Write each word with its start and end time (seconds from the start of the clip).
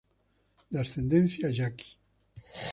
De 0.71 0.79
ascendencia 0.79 1.47
yaqui. 1.57 1.89